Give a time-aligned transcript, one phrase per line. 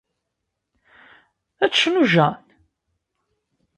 [1.63, 2.45] Ad tecnu Jane?